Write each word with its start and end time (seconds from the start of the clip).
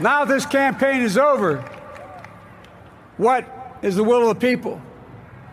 Now 0.00 0.24
this 0.24 0.46
campaign 0.46 1.02
is 1.02 1.18
over. 1.18 1.58
What 3.16 3.78
is 3.82 3.96
the 3.96 4.04
will 4.04 4.30
of 4.30 4.40
the 4.40 4.46
people? 4.46 4.80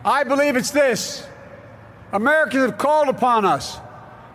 I 0.04 0.24
believe 0.24 0.56
it's 0.56 0.70
this. 0.70 1.26
Americans 2.12 2.70
have 2.70 2.78
called 2.78 3.08
upon 3.08 3.44
us 3.44 3.78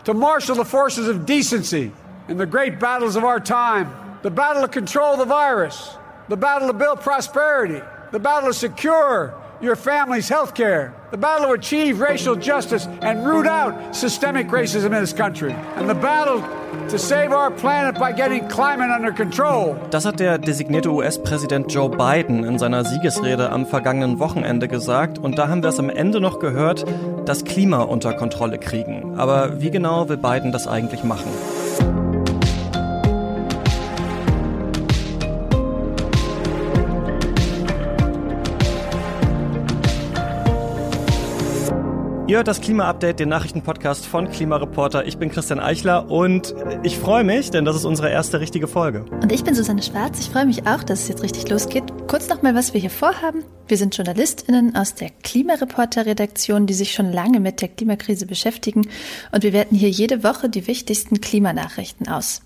to 0.04 0.14
marshal 0.14 0.56
the 0.56 0.66
forces 0.66 1.08
of 1.08 1.26
decency 1.26 1.92
in 2.28 2.38
the 2.38 2.46
great 2.46 2.80
battles 2.80 3.16
of 3.16 3.24
our 3.24 3.40
time 3.40 4.00
the 4.22 4.32
battle 4.32 4.62
to 4.62 4.70
control 4.70 5.18
the 5.18 5.26
virus, 5.26 5.98
the 6.30 6.38
battle 6.38 6.70
to 6.70 6.74
build 6.74 7.02
prosperity, 7.02 7.82
the 8.12 8.20
battle 8.20 8.50
to 8.50 8.54
secure 8.54 9.38
your 9.64 9.76
family's 9.76 10.30
health 10.30 10.54
care, 10.54 10.94
the 11.12 11.18
battle 11.18 11.48
to 11.48 11.54
achieve 11.54 12.02
racial 12.02 12.36
justice 12.36 12.88
and 13.02 13.26
root 13.26 13.48
out 13.48 13.96
systemic 13.96 14.50
racism 14.50 14.88
in 14.88 15.02
this 15.02 15.14
country, 15.14 15.56
and 15.78 15.90
the 15.90 15.96
battle 15.96 16.44
to 16.90 16.98
save 16.98 17.32
our 17.32 17.50
planet 17.50 17.98
by 17.98 18.12
getting 18.12 18.48
climate 18.50 18.90
under 18.92 19.14
control. 19.14 19.78
Das 19.90 20.06
hat 20.06 20.20
der 20.20 20.38
designierte 20.38 20.92
US-Präsident 20.92 21.72
Joe 21.72 21.90
Biden 21.90 22.44
in 22.44 22.60
seiner 22.60 22.84
Siegesrede 22.84 23.52
am 23.52 23.66
vergangenen 23.66 24.20
Wochenende 24.20 24.68
gesagt 24.68 25.18
und 25.18 25.38
da 25.38 25.48
haben 25.48 25.64
wir 25.64 25.70
es 25.70 25.80
am 25.80 25.90
Ende 25.90 26.20
noch 26.20 26.40
gehört, 26.40 26.86
das 27.26 27.46
Klima 27.46 27.84
unter 27.84 28.14
Kontrolle 28.14 28.58
kriegen. 28.58 29.16
Aber 29.18 29.62
wie 29.62 29.72
genau 29.72 30.10
will 30.10 30.18
Biden 30.18 30.52
das 30.52 30.68
eigentlich 30.68 31.04
machen? 31.04 31.32
Ihr 42.26 42.38
hört 42.38 42.48
das 42.48 42.62
Klima-Update, 42.62 43.20
den 43.20 43.28
Nachrichtenpodcast 43.28 44.06
von 44.06 44.30
Klimareporter. 44.30 45.06
Ich 45.06 45.18
bin 45.18 45.30
Christian 45.30 45.60
Eichler 45.60 46.10
und 46.10 46.56
ich 46.82 46.98
freue 46.98 47.26
mich, 47.26 47.52
denn 47.52 47.66
das 47.66 47.76
ist 47.76 47.84
unsere 47.84 48.10
erste 48.10 48.40
richtige 48.40 48.70
Folge. 48.70 49.04
Und 49.22 49.30
ich 49.34 49.44
bin 49.44 49.56
Susanne 49.56 49.84
Schwarz. 49.84 50.22
Ich 50.22 50.30
freue 50.30 50.46
mich 50.46 50.66
auch, 50.66 50.84
dass 50.84 51.02
es 51.02 51.08
jetzt 51.10 51.22
richtig 51.22 51.50
losgeht. 51.50 51.84
Kurz 52.08 52.30
nochmal, 52.30 52.56
was 52.56 52.74
wir 52.74 52.80
hier 52.80 52.90
vorhaben. 52.90 53.44
Wir 53.68 53.76
sind 53.76 53.98
JournalistInnen 53.98 54.74
aus 54.74 54.96
der 54.96 55.10
Klimareporter-Redaktion, 55.10 56.66
die 56.66 56.74
sich 56.74 56.94
schon 56.94 57.12
lange 57.12 57.42
mit 57.42 57.62
der 57.62 57.68
Klimakrise 57.68 58.26
beschäftigen. 58.26 58.88
Und 59.34 59.44
wir 59.44 59.52
werten 59.52 59.76
hier 59.76 59.90
jede 59.90 60.24
Woche 60.24 60.48
die 60.48 60.66
wichtigsten 60.66 61.20
Klimanachrichten 61.20 62.08
aus. 62.08 62.42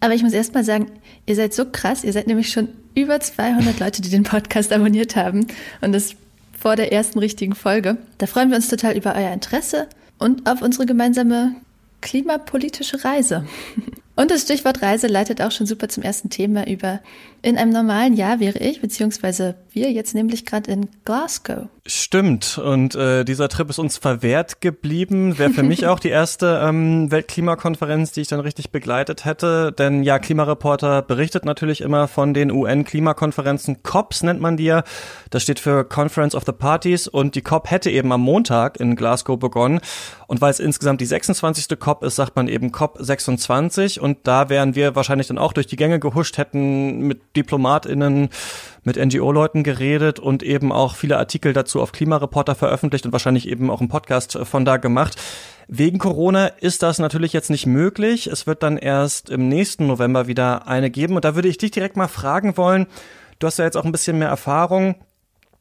Aber 0.00 0.14
ich 0.14 0.24
muss 0.24 0.32
erst 0.32 0.52
mal 0.52 0.64
sagen, 0.64 0.86
ihr 1.26 1.36
seid 1.36 1.54
so 1.54 1.64
krass. 1.64 2.02
Ihr 2.02 2.12
seid 2.12 2.26
nämlich 2.26 2.50
schon 2.50 2.70
über 2.96 3.20
200 3.20 3.78
Leute, 3.78 4.02
die 4.02 4.10
den 4.10 4.24
Podcast 4.24 4.72
abonniert 4.72 5.14
haben. 5.14 5.46
Und 5.80 5.92
das 5.92 6.16
vor 6.62 6.76
der 6.76 6.92
ersten 6.92 7.18
richtigen 7.18 7.56
Folge. 7.56 7.96
Da 8.18 8.26
freuen 8.26 8.50
wir 8.50 8.56
uns 8.56 8.68
total 8.68 8.96
über 8.96 9.16
euer 9.16 9.32
Interesse 9.32 9.88
und 10.20 10.48
auf 10.48 10.62
unsere 10.62 10.86
gemeinsame 10.86 11.56
klimapolitische 12.00 13.04
Reise. 13.04 13.44
Und 14.14 14.30
das 14.30 14.42
Stichwort 14.42 14.82
Reise 14.82 15.06
leitet 15.06 15.40
auch 15.40 15.50
schon 15.50 15.66
super 15.66 15.88
zum 15.88 16.02
ersten 16.02 16.28
Thema 16.28 16.68
über. 16.68 17.00
In 17.44 17.58
einem 17.58 17.72
normalen 17.72 18.14
Jahr 18.14 18.38
wäre 18.38 18.60
ich, 18.60 18.80
beziehungsweise 18.80 19.56
wir 19.72 19.90
jetzt 19.90 20.14
nämlich 20.14 20.46
gerade 20.46 20.70
in 20.70 20.88
Glasgow. 21.04 21.66
Stimmt. 21.84 22.58
Und 22.58 22.94
äh, 22.94 23.24
dieser 23.24 23.48
Trip 23.48 23.68
ist 23.68 23.80
uns 23.80 23.96
verwehrt 23.96 24.60
geblieben. 24.60 25.38
Wäre 25.38 25.50
für 25.50 25.64
mich 25.64 25.86
auch 25.88 25.98
die 25.98 26.10
erste 26.10 26.62
ähm, 26.64 27.10
Weltklimakonferenz, 27.10 28.12
die 28.12 28.20
ich 28.20 28.28
dann 28.28 28.38
richtig 28.38 28.70
begleitet 28.70 29.24
hätte. 29.24 29.72
Denn 29.72 30.04
ja, 30.04 30.20
Klimareporter 30.20 31.02
berichtet 31.02 31.44
natürlich 31.44 31.80
immer 31.80 32.06
von 32.06 32.32
den 32.32 32.52
UN-Klimakonferenzen. 32.52 33.82
COPs 33.82 34.22
nennt 34.22 34.40
man 34.40 34.56
die 34.56 34.66
ja. 34.66 34.84
Das 35.30 35.42
steht 35.42 35.58
für 35.58 35.84
Conference 35.84 36.36
of 36.36 36.44
the 36.46 36.52
Parties. 36.52 37.08
Und 37.08 37.34
die 37.34 37.42
COP 37.42 37.68
hätte 37.72 37.90
eben 37.90 38.12
am 38.12 38.20
Montag 38.20 38.78
in 38.78 38.94
Glasgow 38.94 39.36
begonnen. 39.36 39.80
Und 40.28 40.40
weil 40.40 40.52
es 40.52 40.60
insgesamt 40.60 41.00
die 41.00 41.06
26. 41.06 41.76
COP 41.80 42.04
ist, 42.04 42.14
sagt 42.14 42.36
man 42.36 42.46
eben 42.46 42.70
COP 42.70 42.98
26 43.00 44.00
und 44.00 44.18
da 44.22 44.48
wären 44.48 44.74
wir 44.74 44.94
wahrscheinlich 44.94 45.26
dann 45.26 45.38
auch 45.38 45.52
durch 45.52 45.66
die 45.66 45.76
Gänge 45.76 45.98
gehuscht, 45.98 46.38
hätten 46.38 47.00
mit 47.00 47.31
DiplomatInnen, 47.36 48.28
mit 48.84 48.96
NGO-Leuten 48.96 49.62
geredet 49.62 50.18
und 50.18 50.42
eben 50.42 50.72
auch 50.72 50.96
viele 50.96 51.18
Artikel 51.18 51.52
dazu 51.52 51.80
auf 51.80 51.92
Klimareporter 51.92 52.54
veröffentlicht 52.54 53.06
und 53.06 53.12
wahrscheinlich 53.12 53.48
eben 53.48 53.70
auch 53.70 53.80
einen 53.80 53.88
Podcast 53.88 54.38
von 54.42 54.64
da 54.64 54.76
gemacht. 54.76 55.16
Wegen 55.68 55.98
Corona 55.98 56.46
ist 56.46 56.82
das 56.82 56.98
natürlich 56.98 57.32
jetzt 57.32 57.50
nicht 57.50 57.66
möglich. 57.66 58.26
Es 58.26 58.46
wird 58.46 58.62
dann 58.62 58.76
erst 58.76 59.30
im 59.30 59.48
nächsten 59.48 59.86
November 59.86 60.26
wieder 60.26 60.66
eine 60.66 60.90
geben. 60.90 61.16
Und 61.16 61.24
da 61.24 61.34
würde 61.34 61.48
ich 61.48 61.58
dich 61.58 61.70
direkt 61.70 61.96
mal 61.96 62.08
fragen 62.08 62.56
wollen, 62.56 62.86
du 63.38 63.46
hast 63.46 63.58
ja 63.58 63.64
jetzt 63.64 63.76
auch 63.76 63.84
ein 63.84 63.92
bisschen 63.92 64.18
mehr 64.18 64.28
Erfahrung. 64.28 64.96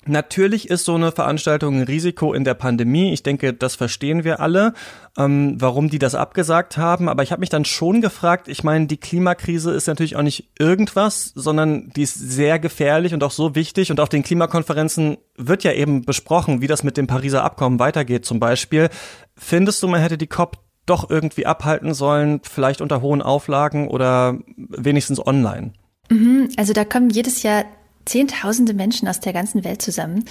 Natürlich 0.08 0.68
ist 0.68 0.86
so 0.86 0.96
eine 0.96 1.12
Veranstaltung 1.12 1.76
ein 1.76 1.84
Risiko 1.84 2.34
in 2.34 2.44
der 2.44 2.56
Pandemie. 2.56 3.14
Ich 3.14 3.22
denke, 3.22 3.54
das 3.54 3.76
verstehen 3.76 4.24
wir 4.24 4.40
alle, 4.40 4.74
ähm, 5.16 5.58
warum 5.60 5.92
die 5.92 6.00
das 6.00 6.16
abgesagt 6.16 6.76
haben. 6.76 7.08
Aber 7.08 7.22
ich 7.22 7.32
habe 7.32 7.42
mich 7.42 7.50
dann 7.50 7.66
schon 7.66 8.02
gefragt, 8.02 8.48
ich 8.48 8.64
meine, 8.64 8.88
die 8.88 8.98
Klimakrise 8.98 9.72
ist 9.72 9.86
natürlich 9.86 10.16
auch 10.16 10.24
nicht 10.24 10.50
irgendwas, 10.58 11.32
sondern 11.36 11.92
die 11.96 12.02
ist 12.02 12.16
sehr 12.16 12.58
gefährlich 12.58 13.14
und 13.14 13.24
auch 13.24 13.30
so 13.30 13.54
wichtig. 13.54 13.92
Und 13.92 14.00
auf 14.00 14.10
den 14.10 14.24
Klimakonferenzen 14.24 15.18
wird 15.38 15.64
ja 15.64 15.72
eben 15.72 16.04
besprochen, 16.04 16.62
wie 16.62 16.68
das 16.68 16.84
mit 16.84 16.98
dem 16.98 17.06
Pariser 17.06 17.44
Abkommen 17.44 17.78
weitergeht 17.78 18.26
zum 18.26 18.40
Beispiel. 18.40 18.90
Findest 19.36 19.84
du, 19.84 19.88
man 19.88 20.02
hätte 20.02 20.18
die 20.18 20.28
COP 20.28 20.58
doch 20.88 21.12
irgendwie 21.12 21.46
abhalten 21.46 21.94
sollen, 21.94 22.42
vielleicht 22.42 22.82
unter 22.82 23.02
hohen 23.02 23.22
Auflagen 23.22 23.88
oder 23.88 24.40
wenigstens 24.58 25.24
online? 25.24 25.74
Mhm, 26.10 26.50
also 26.58 26.74
da 26.74 26.86
kommen 26.86 27.12
jedes 27.12 27.44
Jahr 27.44 27.66
Zehntausende 28.06 28.74
Menschen 28.74 29.08
aus 29.08 29.20
der 29.20 29.34
ganzen 29.34 29.64
Welt 29.64 29.82
zusammen. 29.82 30.26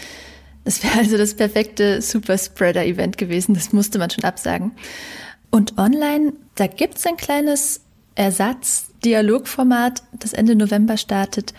Das 0.64 0.82
wäre 0.82 0.98
also 0.98 1.16
das 1.16 1.34
perfekte 1.34 2.02
Superspreader-Event 2.02 3.18
gewesen. 3.18 3.54
Das 3.54 3.72
musste 3.72 3.98
man 3.98 4.10
schon 4.10 4.24
absagen. 4.24 4.72
Und 5.50 5.78
online, 5.78 6.32
da 6.54 6.66
gibt's 6.66 7.06
ein 7.06 7.16
kleines 7.16 7.80
Ersatz-Dialogformat, 8.14 10.02
das 10.18 10.32
Ende 10.32 10.54
November 10.54 10.96
startet. 10.96 11.54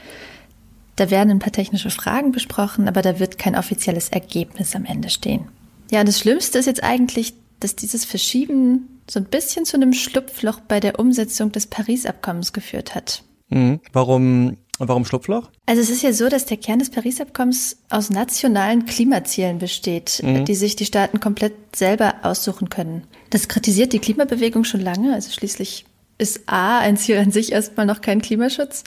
Da 0.95 1.09
werden 1.09 1.31
ein 1.31 1.39
paar 1.39 1.51
technische 1.51 1.89
Fragen 1.89 2.31
besprochen, 2.31 2.87
aber 2.87 3.01
da 3.01 3.19
wird 3.19 3.37
kein 3.37 3.55
offizielles 3.55 4.09
Ergebnis 4.09 4.75
am 4.75 4.85
Ende 4.85 5.09
stehen. 5.09 5.47
Ja, 5.89 6.03
das 6.03 6.19
Schlimmste 6.19 6.59
ist 6.59 6.67
jetzt 6.67 6.83
eigentlich, 6.83 7.33
dass 7.59 7.75
dieses 7.75 8.05
Verschieben 8.05 9.01
so 9.09 9.19
ein 9.19 9.25
bisschen 9.25 9.65
zu 9.65 9.77
einem 9.77 9.93
Schlupfloch 9.93 10.59
bei 10.61 10.79
der 10.79 10.99
Umsetzung 10.99 11.51
des 11.51 11.67
Paris-Abkommens 11.67 12.53
geführt 12.53 12.95
hat. 12.95 13.23
Mhm. 13.49 13.81
Warum 13.91 14.57
und 14.81 14.87
warum 14.87 15.05
Schlupfloch? 15.05 15.51
Also 15.67 15.79
es 15.79 15.91
ist 15.91 16.01
ja 16.01 16.11
so, 16.11 16.27
dass 16.27 16.47
der 16.47 16.57
Kern 16.57 16.79
des 16.79 16.89
Paris-Abkommens 16.89 17.77
aus 17.91 18.09
nationalen 18.09 18.87
Klimazielen 18.87 19.59
besteht, 19.59 20.21
mhm. 20.23 20.43
die 20.43 20.55
sich 20.55 20.75
die 20.75 20.85
Staaten 20.85 21.19
komplett 21.19 21.53
selber 21.75 22.15
aussuchen 22.23 22.69
können. 22.69 23.03
Das 23.29 23.47
kritisiert 23.47 23.93
die 23.93 23.99
Klimabewegung 23.99 24.63
schon 24.63 24.81
lange. 24.81 25.13
Also 25.13 25.31
schließlich 25.31 25.85
ist 26.17 26.41
A 26.47 26.79
ein 26.79 26.97
Ziel 26.97 27.19
an 27.19 27.31
sich 27.31 27.51
erstmal 27.51 27.85
noch 27.85 28.01
kein 28.01 28.23
Klimaschutz 28.23 28.83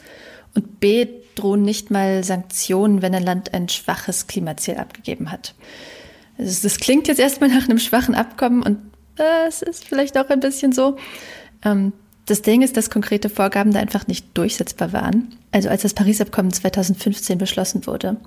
und 0.53 0.81
B 0.81 1.07
drohen 1.35 1.61
nicht 1.61 1.91
mal 1.91 2.25
Sanktionen, 2.25 3.01
wenn 3.01 3.15
ein 3.15 3.23
Land 3.23 3.53
ein 3.53 3.69
schwaches 3.69 4.27
Klimaziel 4.27 4.75
abgegeben 4.75 5.31
hat. 5.31 5.55
Also 6.37 6.63
das 6.63 6.77
klingt 6.79 7.07
jetzt 7.07 7.19
erstmal 7.19 7.49
nach 7.49 7.69
einem 7.69 7.79
schwachen 7.79 8.15
Abkommen 8.15 8.63
und 8.63 8.79
äh, 9.17 9.47
es 9.47 9.61
ist 9.61 9.87
vielleicht 9.87 10.17
auch 10.17 10.27
ein 10.27 10.41
bisschen 10.41 10.73
so. 10.73 10.97
Ähm, 11.63 11.93
das 12.25 12.41
Ding 12.41 12.61
ist, 12.61 12.75
dass 12.75 12.89
konkrete 12.89 13.29
Vorgaben 13.29 13.71
da 13.71 13.79
einfach 13.79 14.07
nicht 14.07 14.35
durchsetzbar 14.35 14.93
waren. 14.93 15.35
Also 15.51 15.69
als 15.69 15.83
das 15.83 15.93
Paris-Abkommen 15.93 16.51
2015 16.51 17.37
beschlossen 17.37 17.85
wurde. 17.85 18.17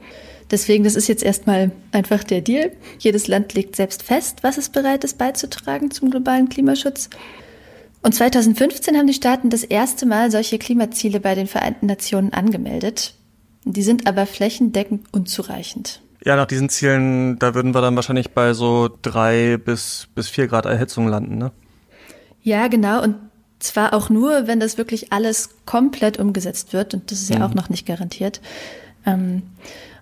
Deswegen, 0.51 0.85
das 0.85 0.95
ist 0.95 1.09
jetzt 1.09 1.23
erstmal 1.23 1.73
einfach 1.93 2.25
der 2.25 2.41
Deal. 2.41 2.73
Jedes 2.99 3.29
Land 3.29 3.55
legt 3.55 3.77
selbst 3.77 4.03
fest, 4.03 4.39
was 4.43 4.57
es 4.57 4.69
bereit 4.69 5.05
ist 5.05 5.19
beizutragen 5.19 5.91
zum 5.91 6.11
globalen 6.11 6.49
Klimaschutz. 6.49 7.11
Und 8.03 8.15
2015 8.15 8.97
haben 8.97 9.09
die 9.09 9.15
Staaten 9.15 9.51
das 9.51 9.65
erste 9.65 10.07
Mal 10.07 10.31
solche 10.31 10.59
Klimaziele 10.59 11.21
bei 11.21 11.35
den 11.35 11.49
Vereinten 11.49 11.87
Nationen 11.87 12.33
angemeldet. 12.33 13.15
Die 13.65 13.83
sind 13.83 14.07
aber 14.07 14.25
flächendeckend 14.25 15.07
unzureichend. 15.13 16.01
Ja, 16.25 16.37
nach 16.37 16.47
diesen 16.47 16.69
Zielen, 16.69 17.39
da 17.39 17.55
würden 17.55 17.75
wir 17.75 17.81
dann 17.81 17.97
wahrscheinlich 17.97 18.31
bei 18.31 18.55
so 18.55 18.89
drei 19.03 19.57
bis, 19.57 20.09
bis 20.15 20.29
vier 20.29 20.47
Grad 20.47 20.67
Erhitzung 20.67 21.09
landen, 21.09 21.39
ne? 21.39 21.53
Ja, 22.43 22.69
genau. 22.69 23.03
Und 23.03 23.17
zwar 23.59 23.93
auch 23.93 24.09
nur, 24.11 24.47
wenn 24.47 24.61
das 24.61 24.79
wirklich 24.79 25.13
alles 25.13 25.51
komplett 25.67 26.19
umgesetzt 26.19 26.73
wird, 26.73 26.95
und 26.95 27.11
das 27.11 27.21
ist 27.21 27.31
ja 27.31 27.39
mhm. 27.39 27.43
auch 27.43 27.55
noch 27.55 27.69
nicht 27.69 27.87
garantiert. 27.87 28.41
Ähm, 29.05 29.43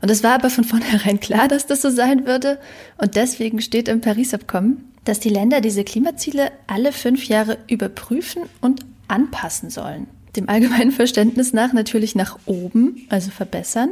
und 0.02 0.10
es 0.10 0.22
war 0.22 0.34
aber 0.34 0.50
von 0.50 0.64
vornherein 0.64 1.20
klar, 1.20 1.48
dass 1.48 1.66
das 1.66 1.82
so 1.82 1.90
sein 1.90 2.26
würde. 2.26 2.58
Und 2.98 3.16
deswegen 3.16 3.60
steht 3.60 3.88
im 3.88 4.00
Paris-Abkommen, 4.00 4.92
dass 5.04 5.20
die 5.20 5.28
Länder 5.28 5.60
diese 5.60 5.84
Klimaziele 5.84 6.50
alle 6.66 6.92
fünf 6.92 7.24
Jahre 7.24 7.58
überprüfen 7.68 8.42
und 8.60 8.84
anpassen 9.08 9.70
sollen. 9.70 10.08
Dem 10.34 10.48
allgemeinen 10.48 10.90
Verständnis 10.92 11.52
nach 11.52 11.72
natürlich 11.72 12.14
nach 12.14 12.38
oben, 12.44 13.06
also 13.08 13.30
verbessern. 13.30 13.90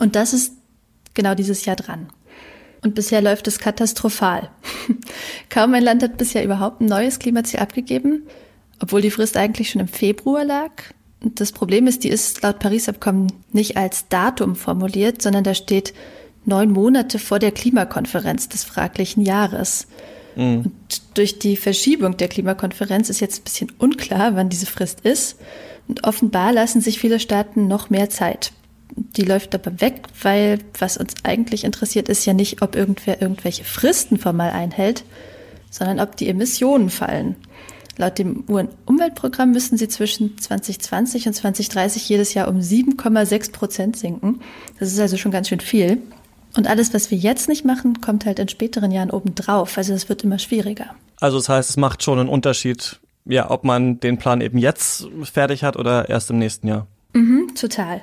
Und 0.00 0.16
das 0.16 0.32
ist 0.32 0.54
genau 1.14 1.34
dieses 1.34 1.64
Jahr 1.64 1.76
dran. 1.76 2.08
Und 2.82 2.94
bisher 2.94 3.20
läuft 3.20 3.46
es 3.46 3.58
katastrophal. 3.58 4.50
Kaum 5.50 5.74
ein 5.74 5.82
Land 5.82 6.02
hat 6.02 6.16
bisher 6.16 6.42
überhaupt 6.42 6.80
ein 6.80 6.86
neues 6.86 7.18
Klimaziel 7.18 7.60
abgegeben 7.60 8.22
obwohl 8.80 9.02
die 9.02 9.10
Frist 9.10 9.36
eigentlich 9.36 9.70
schon 9.70 9.80
im 9.80 9.88
Februar 9.88 10.44
lag. 10.44 10.70
Und 11.22 11.40
das 11.40 11.52
Problem 11.52 11.86
ist, 11.86 12.02
die 12.02 12.08
ist 12.08 12.42
laut 12.42 12.58
Paris-Abkommen 12.58 13.32
nicht 13.52 13.76
als 13.76 14.08
Datum 14.08 14.56
formuliert, 14.56 15.22
sondern 15.22 15.44
da 15.44 15.54
steht 15.54 15.92
neun 16.46 16.70
Monate 16.70 17.18
vor 17.18 17.38
der 17.38 17.52
Klimakonferenz 17.52 18.48
des 18.48 18.64
fraglichen 18.64 19.22
Jahres. 19.22 19.86
Mhm. 20.36 20.62
Und 20.64 21.02
durch 21.14 21.38
die 21.38 21.56
Verschiebung 21.56 22.16
der 22.16 22.28
Klimakonferenz 22.28 23.10
ist 23.10 23.20
jetzt 23.20 23.40
ein 23.40 23.44
bisschen 23.44 23.72
unklar, 23.78 24.34
wann 24.34 24.48
diese 24.48 24.66
Frist 24.66 25.00
ist. 25.00 25.36
Und 25.86 26.04
offenbar 26.04 26.52
lassen 26.52 26.80
sich 26.80 26.98
viele 26.98 27.20
Staaten 27.20 27.68
noch 27.68 27.90
mehr 27.90 28.08
Zeit. 28.08 28.52
Die 28.96 29.22
läuft 29.22 29.54
aber 29.54 29.80
weg, 29.80 30.02
weil 30.22 30.58
was 30.78 30.96
uns 30.96 31.14
eigentlich 31.22 31.64
interessiert, 31.64 32.08
ist 32.08 32.24
ja 32.24 32.32
nicht, 32.32 32.62
ob 32.62 32.74
irgendwer 32.74 33.20
irgendwelche 33.20 33.64
Fristen 33.64 34.18
formal 34.18 34.50
einhält, 34.50 35.04
sondern 35.70 36.00
ob 36.00 36.16
die 36.16 36.28
Emissionen 36.28 36.90
fallen. 36.90 37.36
Laut 38.00 38.18
dem 38.18 38.44
UN-Umweltprogramm 38.48 39.50
müssen 39.50 39.76
sie 39.76 39.86
zwischen 39.86 40.38
2020 40.38 41.26
und 41.26 41.34
2030 41.34 42.08
jedes 42.08 42.32
Jahr 42.32 42.48
um 42.48 42.58
7,6 42.58 43.52
Prozent 43.52 43.96
sinken. 43.96 44.40
Das 44.78 44.90
ist 44.90 44.98
also 44.98 45.18
schon 45.18 45.30
ganz 45.30 45.50
schön 45.50 45.60
viel. 45.60 46.00
Und 46.56 46.66
alles, 46.66 46.94
was 46.94 47.10
wir 47.10 47.18
jetzt 47.18 47.46
nicht 47.46 47.66
machen, 47.66 48.00
kommt 48.00 48.24
halt 48.24 48.38
in 48.38 48.48
späteren 48.48 48.90
Jahren 48.90 49.10
obendrauf. 49.10 49.76
Also 49.76 49.92
es 49.92 50.08
wird 50.08 50.24
immer 50.24 50.38
schwieriger. 50.38 50.94
Also 51.20 51.36
das 51.36 51.50
heißt, 51.50 51.68
es 51.68 51.76
macht 51.76 52.02
schon 52.02 52.18
einen 52.18 52.30
Unterschied, 52.30 53.00
ja, 53.26 53.50
ob 53.50 53.64
man 53.64 54.00
den 54.00 54.16
Plan 54.16 54.40
eben 54.40 54.56
jetzt 54.56 55.06
fertig 55.22 55.62
hat 55.62 55.76
oder 55.76 56.08
erst 56.08 56.30
im 56.30 56.38
nächsten 56.38 56.68
Jahr. 56.68 56.86
Mhm, 57.12 57.54
total. 57.54 58.00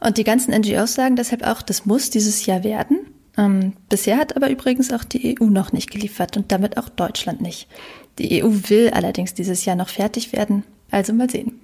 Und 0.00 0.18
die 0.18 0.24
ganzen 0.24 0.52
NGOs 0.52 0.94
sagen 0.94 1.14
deshalb 1.14 1.46
auch, 1.46 1.62
das 1.62 1.86
muss 1.86 2.10
dieses 2.10 2.44
Jahr 2.44 2.64
werden. 2.64 3.06
Ähm, 3.36 3.74
bisher 3.88 4.16
hat 4.16 4.34
aber 4.36 4.50
übrigens 4.50 4.92
auch 4.92 5.04
die 5.04 5.38
EU 5.40 5.44
noch 5.44 5.72
nicht 5.72 5.92
geliefert 5.92 6.36
und 6.36 6.50
damit 6.50 6.76
auch 6.76 6.88
Deutschland 6.88 7.40
nicht. 7.40 7.68
Die 8.18 8.42
EU 8.42 8.48
will 8.68 8.90
allerdings 8.90 9.34
dieses 9.34 9.64
Jahr 9.64 9.76
noch 9.76 9.88
fertig 9.88 10.32
werden. 10.32 10.64
Also 10.90 11.12
mal 11.12 11.30
sehen. 11.30 11.60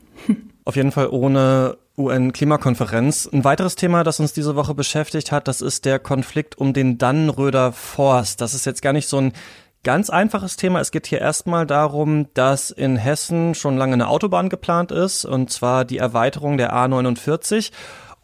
Auf 0.64 0.76
jeden 0.76 0.92
Fall 0.92 1.08
ohne 1.08 1.76
UN-Klimakonferenz. 1.96 3.28
Ein 3.32 3.44
weiteres 3.44 3.76
Thema, 3.76 4.02
das 4.02 4.20
uns 4.20 4.32
diese 4.32 4.56
Woche 4.56 4.74
beschäftigt 4.74 5.30
hat, 5.30 5.46
das 5.48 5.60
ist 5.60 5.84
der 5.84 5.98
Konflikt 5.98 6.58
um 6.58 6.72
den 6.72 6.98
Dannenröder 6.98 7.72
Forst. 7.72 8.40
Das 8.40 8.54
ist 8.54 8.64
jetzt 8.64 8.82
gar 8.82 8.92
nicht 8.92 9.08
so 9.08 9.18
ein 9.18 9.32
ganz 9.84 10.10
einfaches 10.10 10.56
Thema. 10.56 10.80
Es 10.80 10.90
geht 10.90 11.06
hier 11.06 11.20
erstmal 11.20 11.66
darum, 11.66 12.26
dass 12.34 12.70
in 12.70 12.96
Hessen 12.96 13.54
schon 13.54 13.76
lange 13.76 13.92
eine 13.92 14.08
Autobahn 14.08 14.48
geplant 14.48 14.90
ist, 14.90 15.24
und 15.24 15.50
zwar 15.50 15.84
die 15.84 15.98
Erweiterung 15.98 16.56
der 16.56 16.74
A49. 16.74 17.70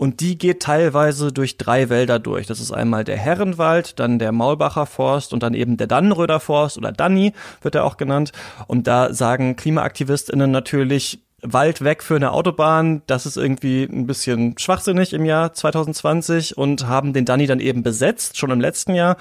Und 0.00 0.20
die 0.20 0.38
geht 0.38 0.62
teilweise 0.62 1.30
durch 1.30 1.58
drei 1.58 1.90
Wälder 1.90 2.18
durch. 2.18 2.46
Das 2.46 2.58
ist 2.58 2.72
einmal 2.72 3.04
der 3.04 3.18
Herrenwald, 3.18 4.00
dann 4.00 4.18
der 4.18 4.32
Maulbacher 4.32 4.86
Forst 4.86 5.34
und 5.34 5.42
dann 5.42 5.52
eben 5.52 5.76
der 5.76 5.88
Dannenröder 5.88 6.40
Forst 6.40 6.78
oder 6.78 6.90
Danni 6.90 7.34
wird 7.60 7.74
er 7.74 7.84
auch 7.84 7.98
genannt. 7.98 8.32
Und 8.66 8.86
da 8.86 9.12
sagen 9.12 9.56
KlimaaktivistInnen 9.56 10.50
natürlich, 10.50 11.20
Wald 11.42 11.84
weg 11.84 12.02
für 12.02 12.16
eine 12.16 12.32
Autobahn, 12.32 13.02
das 13.06 13.26
ist 13.26 13.36
irgendwie 13.36 13.84
ein 13.84 14.06
bisschen 14.06 14.56
schwachsinnig 14.58 15.12
im 15.12 15.24
Jahr 15.26 15.52
2020 15.52 16.56
und 16.56 16.86
haben 16.86 17.12
den 17.12 17.26
Danny 17.26 17.46
dann 17.46 17.60
eben 17.60 17.82
besetzt, 17.82 18.38
schon 18.38 18.50
im 18.50 18.60
letzten 18.60 18.94
Jahr. 18.94 19.16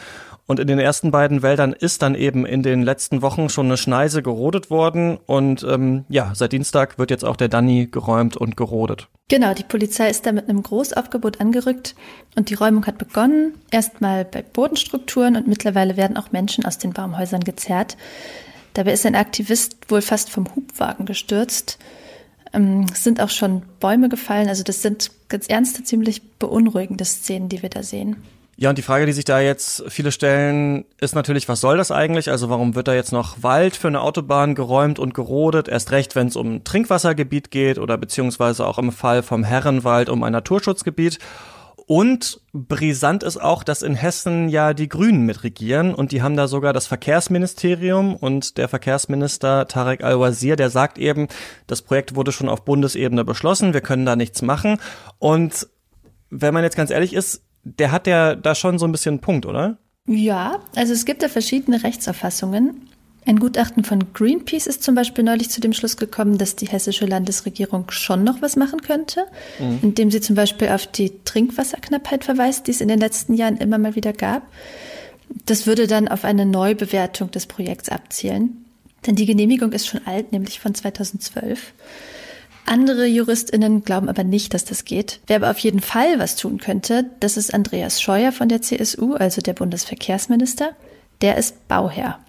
Und 0.49 0.59
in 0.59 0.65
den 0.65 0.79
ersten 0.79 1.11
beiden 1.11 1.43
Wäldern 1.43 1.73
ist 1.73 2.01
dann 2.01 2.15
eben 2.15 2.43
in 2.43 2.63
den 2.63 2.81
letzten 2.81 3.21
Wochen 3.21 3.49
schon 3.49 3.67
eine 3.67 3.77
Schneise 3.77 4.23
gerodet 4.23 4.71
worden. 4.71 5.19
Und 5.27 5.63
ähm, 5.63 6.05
ja, 6.09 6.31
seit 6.33 6.53
Dienstag 6.53 6.97
wird 6.97 7.11
jetzt 7.11 7.23
auch 7.23 7.35
der 7.35 7.49
Danny 7.49 7.85
geräumt 7.85 8.35
und 8.35 8.57
gerodet. 8.57 9.09
Genau, 9.27 9.53
die 9.53 9.63
Polizei 9.63 10.09
ist 10.09 10.25
da 10.25 10.31
mit 10.31 10.49
einem 10.49 10.63
Großaufgebot 10.63 11.39
angerückt 11.39 11.93
und 12.35 12.49
die 12.49 12.55
Räumung 12.55 12.87
hat 12.87 12.97
begonnen. 12.97 13.53
Erstmal 13.69 14.25
bei 14.25 14.41
Bodenstrukturen 14.41 15.35
und 15.35 15.47
mittlerweile 15.47 15.97
werden 15.97 16.17
auch 16.17 16.31
Menschen 16.31 16.65
aus 16.65 16.79
den 16.79 16.93
Baumhäusern 16.93 17.43
gezerrt. 17.43 17.95
Dabei 18.73 18.93
ist 18.93 19.05
ein 19.05 19.13
Aktivist 19.13 19.91
wohl 19.91 20.01
fast 20.01 20.31
vom 20.31 20.47
Hubwagen 20.55 21.05
gestürzt. 21.05 21.77
Ähm, 22.53 22.87
es 22.91 23.03
sind 23.03 23.21
auch 23.21 23.29
schon 23.29 23.61
Bäume 23.79 24.09
gefallen. 24.09 24.49
Also 24.49 24.63
das 24.63 24.81
sind 24.81 25.11
ganz 25.27 25.45
ernste, 25.45 25.83
ziemlich 25.83 26.23
beunruhigende 26.39 27.05
Szenen, 27.05 27.49
die 27.49 27.61
wir 27.61 27.69
da 27.69 27.83
sehen. 27.83 28.15
Ja, 28.61 28.67
und 28.67 28.77
die 28.77 28.81
Frage, 28.81 29.05
die 29.05 29.13
sich 29.13 29.23
da 29.23 29.39
jetzt 29.39 29.85
viele 29.87 30.11
stellen, 30.11 30.83
ist 30.99 31.15
natürlich, 31.15 31.47
was 31.47 31.61
soll 31.61 31.77
das 31.77 31.91
eigentlich? 31.91 32.29
Also 32.29 32.49
warum 32.49 32.75
wird 32.75 32.89
da 32.89 32.93
jetzt 32.93 33.13
noch 33.13 33.41
Wald 33.41 33.77
für 33.77 33.87
eine 33.87 34.01
Autobahn 34.01 34.53
geräumt 34.53 34.99
und 34.99 35.13
gerodet? 35.13 35.69
Erst 35.69 35.91
recht, 35.91 36.13
wenn 36.17 36.27
es 36.27 36.35
um 36.35 36.65
Trinkwassergebiet 36.65 37.51
geht 37.51 37.79
oder 37.79 37.97
beziehungsweise 37.97 38.67
auch 38.67 38.77
im 38.77 38.91
Fall 38.91 39.23
vom 39.23 39.45
Herrenwald 39.45 40.09
um 40.09 40.23
ein 40.23 40.33
Naturschutzgebiet. 40.33 41.19
Und 41.85 42.41
brisant 42.51 43.23
ist 43.23 43.37
auch, 43.37 43.63
dass 43.63 43.81
in 43.81 43.95
Hessen 43.95 44.49
ja 44.49 44.73
die 44.73 44.89
Grünen 44.89 45.25
mitregieren 45.25 45.95
und 45.95 46.11
die 46.11 46.21
haben 46.21 46.35
da 46.35 46.49
sogar 46.49 46.73
das 46.73 46.85
Verkehrsministerium 46.85 48.13
und 48.13 48.57
der 48.57 48.67
Verkehrsminister 48.67 49.69
Tarek 49.69 50.03
Al-Wazir, 50.03 50.57
der 50.57 50.69
sagt 50.69 50.97
eben, 50.97 51.29
das 51.65 51.81
Projekt 51.81 52.13
wurde 52.13 52.33
schon 52.33 52.49
auf 52.49 52.65
Bundesebene 52.65 53.23
beschlossen, 53.23 53.73
wir 53.73 53.79
können 53.79 54.05
da 54.05 54.17
nichts 54.17 54.41
machen. 54.41 54.79
Und 55.17 55.69
wenn 56.29 56.53
man 56.53 56.65
jetzt 56.65 56.75
ganz 56.75 56.91
ehrlich 56.91 57.13
ist, 57.13 57.41
der 57.77 57.91
hat 57.91 58.07
ja 58.07 58.35
da 58.35 58.55
schon 58.55 58.79
so 58.79 58.85
ein 58.85 58.91
bisschen 58.91 59.13
einen 59.13 59.21
Punkt, 59.21 59.45
oder? 59.45 59.77
Ja, 60.07 60.59
also 60.75 60.93
es 60.93 61.05
gibt 61.05 61.21
da 61.21 61.29
verschiedene 61.29 61.83
Rechtsauffassungen. 61.83 62.89
Ein 63.25 63.39
Gutachten 63.39 63.83
von 63.83 64.13
Greenpeace 64.13 64.65
ist 64.65 64.81
zum 64.81 64.95
Beispiel 64.95 65.23
neulich 65.23 65.49
zu 65.49 65.61
dem 65.61 65.73
Schluss 65.73 65.97
gekommen, 65.97 66.37
dass 66.37 66.55
die 66.55 66.67
hessische 66.67 67.05
Landesregierung 67.05 67.91
schon 67.91 68.23
noch 68.23 68.41
was 68.41 68.55
machen 68.55 68.81
könnte, 68.81 69.25
mhm. 69.59 69.79
indem 69.83 70.09
sie 70.09 70.21
zum 70.21 70.35
Beispiel 70.35 70.69
auf 70.69 70.87
die 70.87 71.11
Trinkwasserknappheit 71.25 72.23
verweist, 72.23 72.65
die 72.65 72.71
es 72.71 72.81
in 72.81 72.87
den 72.87 72.99
letzten 72.99 73.33
Jahren 73.35 73.57
immer 73.57 73.77
mal 73.77 73.95
wieder 73.95 74.13
gab. 74.13 74.43
Das 75.45 75.67
würde 75.67 75.85
dann 75.85 76.07
auf 76.07 76.25
eine 76.25 76.45
Neubewertung 76.45 77.29
des 77.29 77.45
Projekts 77.45 77.89
abzielen. 77.89 78.65
Denn 79.05 79.15
die 79.15 79.25
Genehmigung 79.25 79.73
ist 79.73 79.87
schon 79.87 80.05
alt, 80.07 80.31
nämlich 80.31 80.59
von 80.59 80.73
2012. 80.73 81.73
Andere 82.69 83.07
JuristInnen 83.07 83.83
glauben 83.83 84.09
aber 84.09 84.23
nicht, 84.23 84.53
dass 84.53 84.63
das 84.63 84.85
geht. 84.85 85.21
Wer 85.25 85.37
aber 85.37 85.49
auf 85.49 85.57
jeden 85.59 85.79
Fall 85.79 86.19
was 86.19 86.35
tun 86.35 86.59
könnte, 86.59 87.09
das 87.19 87.35
ist 87.35 87.51
Andreas 87.51 87.99
Scheuer 87.99 88.31
von 88.31 88.47
der 88.47 88.61
CSU, 88.61 89.15
also 89.15 89.41
der 89.41 89.53
Bundesverkehrsminister. 89.53 90.75
Der 91.21 91.37
ist 91.37 91.67
Bauherr. 91.67 92.19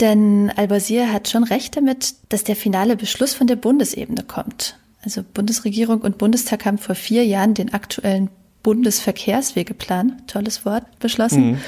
Denn 0.00 0.52
Al-Basir 0.54 1.12
hat 1.12 1.28
schon 1.28 1.44
recht 1.44 1.78
damit, 1.78 2.14
dass 2.28 2.44
der 2.44 2.56
finale 2.56 2.94
Beschluss 2.96 3.32
von 3.32 3.46
der 3.46 3.56
Bundesebene 3.56 4.22
kommt. 4.22 4.78
Also 5.02 5.22
Bundesregierung 5.22 6.02
und 6.02 6.18
Bundestag 6.18 6.66
haben 6.66 6.76
vor 6.76 6.94
vier 6.94 7.24
Jahren 7.24 7.54
den 7.54 7.72
aktuellen 7.72 8.28
Bundesverkehrswegeplan, 8.62 10.22
tolles 10.26 10.66
Wort, 10.66 10.84
beschlossen. 10.98 11.52
Mhm. 11.52 11.58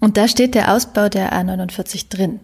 Und 0.00 0.16
da 0.16 0.26
steht 0.26 0.56
der 0.56 0.74
Ausbau 0.74 1.08
der 1.08 1.32
A49 1.32 2.08
drin. 2.08 2.40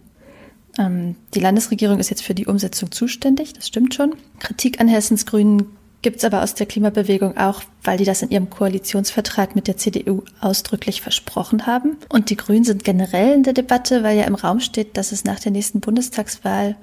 Ähm, 0.77 1.15
die 1.33 1.39
Landesregierung 1.39 1.99
ist 1.99 2.09
jetzt 2.09 2.23
für 2.23 2.35
die 2.35 2.45
Umsetzung 2.45 2.91
zuständig, 2.91 3.53
das 3.53 3.67
stimmt 3.67 3.93
schon. 3.93 4.15
Kritik 4.39 4.79
an 4.79 4.87
Hessens 4.87 5.25
Grünen 5.25 5.77
gibt 6.01 6.17
es 6.17 6.25
aber 6.25 6.43
aus 6.43 6.53
der 6.53 6.67
Klimabewegung 6.67 7.37
auch, 7.37 7.63
weil 7.83 7.97
die 7.97 8.05
das 8.05 8.21
in 8.21 8.29
ihrem 8.29 8.49
Koalitionsvertrag 8.49 9.55
mit 9.55 9.67
der 9.67 9.77
CDU 9.77 10.23
ausdrücklich 10.39 11.01
versprochen 11.01 11.65
haben. 11.65 11.97
Und 12.09 12.29
die 12.29 12.37
Grünen 12.37 12.63
sind 12.63 12.83
generell 12.83 13.33
in 13.33 13.43
der 13.43 13.53
Debatte, 13.53 14.03
weil 14.03 14.17
ja 14.17 14.25
im 14.25 14.35
Raum 14.35 14.59
steht, 14.59 14.95
dass 14.95 15.11
es 15.11 15.23
nach 15.23 15.39
der 15.39 15.51
nächsten 15.51 15.79
Bundestagswahl 15.79 16.75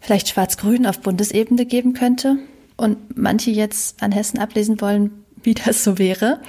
vielleicht 0.00 0.28
Schwarz-Grün 0.28 0.86
auf 0.86 1.00
Bundesebene 1.00 1.66
geben 1.66 1.94
könnte. 1.94 2.38
Und 2.76 3.16
manche 3.16 3.50
jetzt 3.50 4.02
an 4.02 4.12
Hessen 4.12 4.38
ablesen 4.38 4.80
wollen, 4.80 5.24
wie 5.42 5.54
das 5.54 5.82
so 5.82 5.98
wäre. 5.98 6.40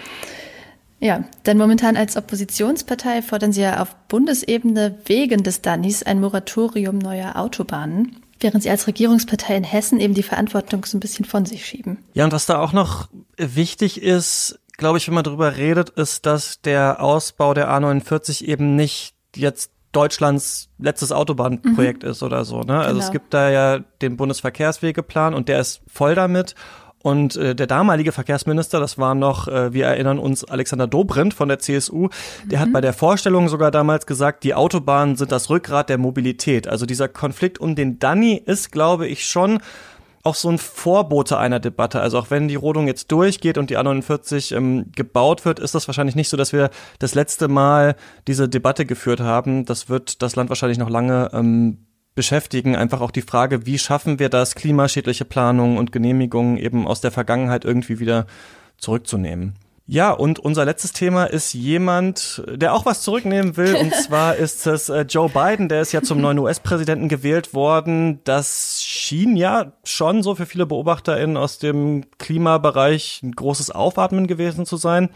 Ja, 1.00 1.24
denn 1.46 1.58
momentan 1.58 1.96
als 1.96 2.18
Oppositionspartei 2.18 3.22
fordern 3.22 3.54
sie 3.54 3.62
ja 3.62 3.82
auf 3.82 3.96
Bundesebene 4.08 4.98
wegen 5.06 5.44
des 5.44 5.62
Dannis 5.62 6.04
ein 6.04 6.20
Moratorium 6.20 6.98
neuer 6.98 7.36
Autobahnen, 7.36 8.18
während 8.40 8.64
sie 8.64 8.70
als 8.70 8.88
Regierungspartei 8.88 9.56
in 9.56 9.64
Hessen 9.64 10.00
eben 10.00 10.16
die 10.16 10.24
Verantwortung 10.24 10.86
so 10.86 10.98
ein 10.98 11.00
bisschen 11.00 11.26
von 11.26 11.46
sich 11.46 11.66
schieben. 11.66 12.00
Ja, 12.14 12.26
und 12.26 12.32
was 12.32 12.48
da 12.48 12.60
auch 12.60 12.74
noch 12.74 13.10
wichtig 13.38 14.02
ist, 14.02 14.60
glaube 14.78 14.98
ich, 14.98 15.08
wenn 15.08 15.16
man 15.16 15.24
darüber 15.24 15.58
redet, 15.58 15.90
ist, 15.92 16.26
dass 16.26 16.62
der 16.62 17.02
Ausbau 17.02 17.54
der 17.54 17.70
A49 17.70 18.44
eben 18.44 18.76
nicht 18.76 19.14
jetzt 19.36 19.72
Deutschlands 19.92 20.70
letztes 20.78 21.12
Autobahnprojekt 21.12 22.04
mhm. 22.04 22.10
ist 22.10 22.22
oder 22.22 22.46
so. 22.46 22.62
Ne? 22.62 22.78
Also 22.78 22.94
genau. 22.94 23.06
es 23.06 23.12
gibt 23.12 23.34
da 23.34 23.50
ja 23.50 23.80
den 24.02 24.18
Bundesverkehrswegeplan 24.18 25.34
und 25.34 25.48
der 25.50 25.60
ist 25.60 25.82
voll 25.88 26.14
damit. 26.14 26.56
Und 27.04 27.36
äh, 27.36 27.56
der 27.56 27.68
damalige 27.68 28.12
Verkehrsminister, 28.12 28.80
das 28.80 28.98
war 28.98 29.16
noch, 29.16 29.48
äh, 29.48 29.72
wir 29.72 29.86
erinnern 29.86 30.20
uns, 30.20 30.44
Alexander 30.44 30.88
Dobrindt 30.88 31.34
von 31.34 31.48
der 31.48 31.60
CSU, 31.60 32.10
der 32.46 32.60
mhm. 32.60 32.64
hat 32.64 32.74
bei 32.74 32.82
der 32.82 32.94
Vorstellung 32.94 33.50
sogar 33.50 33.72
damals 33.72 34.06
gesagt, 34.06 34.44
die 34.44 34.56
Autobahnen 34.56 35.16
sind 35.16 35.32
das 35.32 35.50
Rückgrat 35.50 35.90
der 35.90 35.98
Mobilität. 35.98 36.68
Also 36.68 36.86
dieser 36.86 37.08
Konflikt 37.08 37.60
um 37.60 37.76
den 37.76 38.00
Danny 38.00 38.42
ist, 38.44 38.72
glaube 38.72 39.08
ich, 39.08 39.26
schon 39.26 39.60
auch 40.24 40.36
so 40.36 40.50
ein 40.50 40.58
Vorbote 40.58 41.38
einer 41.38 41.60
Debatte. 41.60 42.02
Also 42.02 42.20
auch 42.20 42.30
wenn 42.30 42.48
die 42.48 42.56
Rodung 42.56 42.88
jetzt 42.88 43.12
durchgeht 43.12 43.58
und 43.58 43.70
die 43.70 43.78
A49 43.78 44.56
ähm, 44.56 44.92
gebaut 44.94 45.46
wird, 45.46 45.60
ist 45.60 45.74
das 45.74 45.88
wahrscheinlich 45.88 46.16
nicht 46.16 46.30
so, 46.30 46.36
dass 46.36 46.52
wir 46.52 46.70
das 47.00 47.16
letzte 47.16 47.48
Mal 47.48 47.96
diese 48.28 48.50
Debatte 48.50 48.86
geführt 48.86 49.22
haben. 49.22 49.66
Das 49.66 49.88
wird 49.88 50.22
das 50.22 50.36
Land 50.36 50.50
wahrscheinlich 50.50 50.78
noch 50.78 50.90
lange 50.90 51.30
ähm, 51.34 51.87
beschäftigen. 52.18 52.76
Einfach 52.76 53.00
auch 53.00 53.12
die 53.12 53.22
Frage, 53.22 53.66
wie 53.66 53.80
schaffen 53.80 54.20
wir 54.20 54.28
das, 54.28 54.56
klimaschädliche 54.56 55.24
Planungen 55.24 55.78
und 55.78 55.94
Genehmigungen 55.94 56.58
eben 56.58 56.86
aus 56.86 57.00
der 57.00 57.12
Vergangenheit 57.12 57.64
irgendwie 57.64 58.00
wieder 58.00 58.28
zurückzunehmen. 58.78 59.54
Ja, 59.90 60.12
und 60.12 60.40
unser 60.40 60.66
letztes 60.66 60.92
Thema 60.92 61.26
ist 61.26 61.54
jemand, 61.54 62.44
der 62.48 62.74
auch 62.74 62.86
was 62.86 63.04
zurücknehmen 63.04 63.56
will. 63.56 63.76
Und 63.76 63.96
zwar 64.06 64.36
ist 64.36 64.68
es 64.68 64.90
äh, 64.90 65.04
Joe 65.04 65.30
Biden, 65.30 65.70
der 65.70 65.82
ist 65.82 65.94
ja 65.94 66.02
zum 66.02 66.20
neuen 66.20 66.40
US-Präsidenten 66.40 67.08
gewählt 67.08 67.54
worden. 67.54 68.20
Das 68.26 68.84
schien 68.84 69.38
ja 69.38 69.72
schon 69.86 70.24
so 70.24 70.36
für 70.36 70.46
viele 70.46 70.66
BeobachterInnen 70.66 71.38
aus 71.38 71.60
dem 71.60 72.04
Klimabereich 72.18 73.22
ein 73.24 73.32
großes 73.32 73.72
Aufatmen 73.72 74.28
gewesen 74.28 74.66
zu 74.66 74.76
sein. 74.76 75.10